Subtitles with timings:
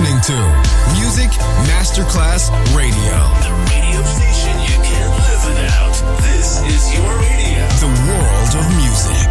[0.00, 0.32] listening to
[0.98, 1.30] Music
[1.68, 3.16] Masterclass Radio.
[3.44, 5.94] The radio station you can't live without.
[6.22, 7.68] This is your radio.
[7.80, 9.30] The world of music.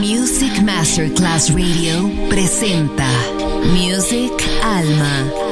[0.00, 3.06] Music Masterclass Radio presenta
[3.72, 5.51] Music Alma.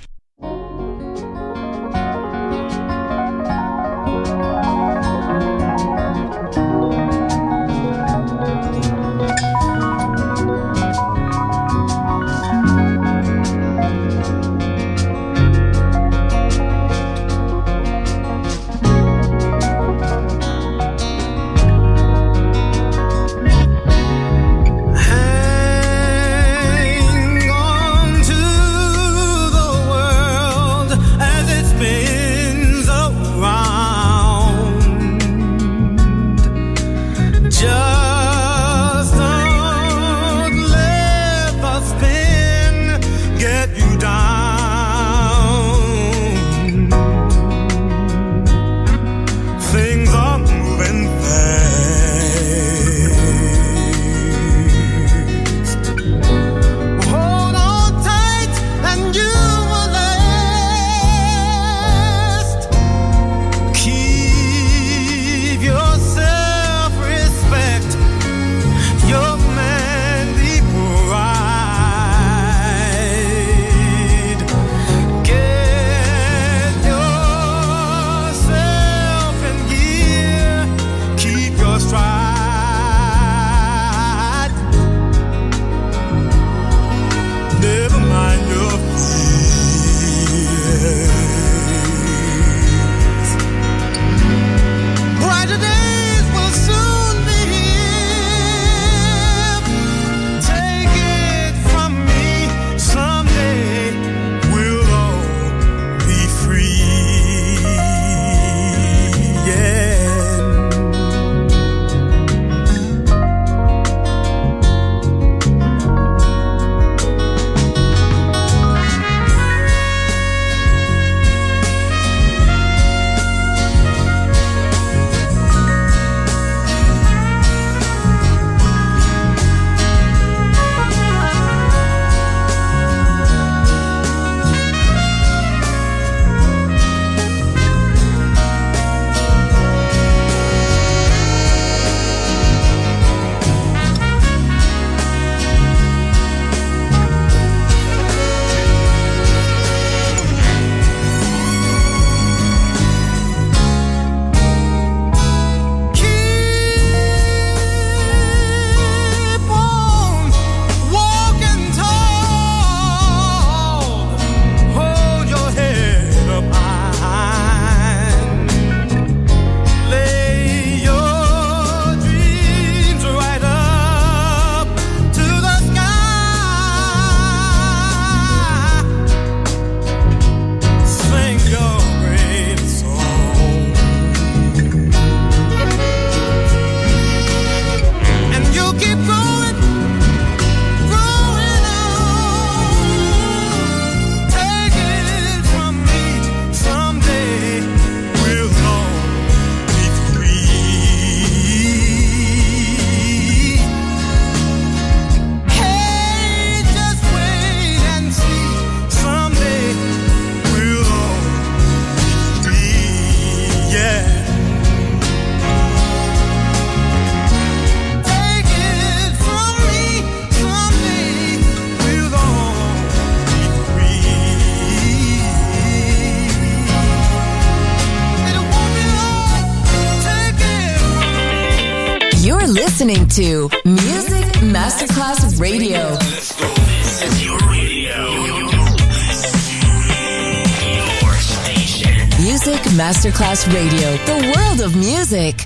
[243.21, 245.45] Masterclass Radio, the world of music.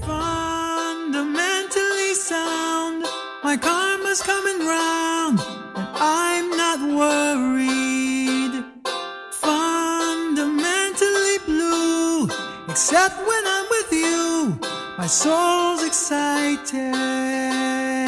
[0.00, 3.04] fundamentally sound.
[3.44, 5.38] My karma's coming round,
[5.76, 8.64] and I'm not worried.
[9.32, 12.26] Fundamentally blue,
[12.70, 14.58] except when I'm with you.
[14.96, 18.07] My soul's excited.